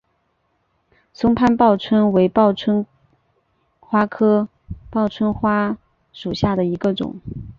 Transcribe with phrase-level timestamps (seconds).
[1.13, 2.83] 松潘报春为报春
[3.79, 4.49] 花科
[4.89, 5.77] 报春花
[6.11, 7.21] 属下的一个种。